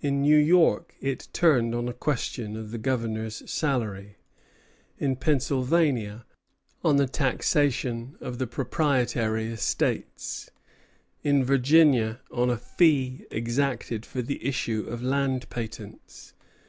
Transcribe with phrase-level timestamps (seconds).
[0.00, 4.14] In New York it turned on a question of the governor's salary;
[4.96, 6.24] in Pennsylvania
[6.84, 10.50] on the taxation of the proprietary estates;
[11.24, 16.34] in Virginia on a fee exacted for the issue of land patents.